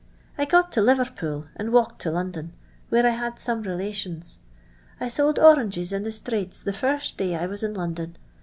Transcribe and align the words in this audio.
I 0.35 0.45
got 0.45 0.71
to 0.71 0.81
Liverpool, 0.81 1.45
and 1.55 1.71
walked 1.71 2.01
to 2.01 2.09
London, 2.09 2.53
where 2.89 3.05
I 3.05 3.11
had 3.11 3.37
some 3.37 3.61
relations. 3.61 4.39
I 4.99 5.07
sold 5.09 5.37
oranges 5.37 5.93
in 5.93 6.01
the 6.01 6.11
strates 6.11 6.59
the 6.59 6.73
first 6.73 7.17
day 7.17 7.35
I 7.35 7.45
was 7.45 7.61
iu 7.61 7.69
London. 7.69 8.17